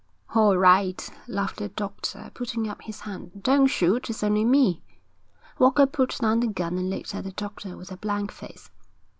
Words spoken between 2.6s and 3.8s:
up his hand. 'Don't